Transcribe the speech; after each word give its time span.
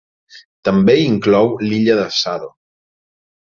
També 0.69 0.95
inclou 1.01 1.51
l'illa 1.67 1.99
de 2.01 2.07
Sado. 2.21 2.51